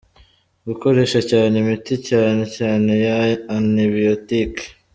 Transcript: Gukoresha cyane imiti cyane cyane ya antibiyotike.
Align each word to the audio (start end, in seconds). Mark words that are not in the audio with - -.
Gukoresha 0.67 1.19
cyane 1.29 1.53
imiti 1.63 1.93
cyane 2.07 2.43
cyane 2.55 2.91
ya 3.05 3.19
antibiyotike. 3.57 4.65